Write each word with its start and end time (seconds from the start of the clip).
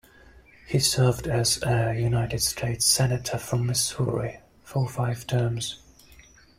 He 0.65 0.79
served 0.79 1.27
as 1.27 1.61
a 1.63 1.93
United 1.93 2.39
States 2.41 2.85
Senator 2.85 3.37
from 3.37 3.67
Missouri 3.67 4.39
for 4.63 4.89
five 4.89 5.27
terms. 5.27 5.79